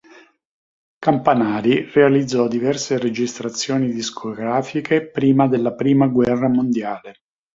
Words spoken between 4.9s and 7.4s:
prima della prima guerra mondiale.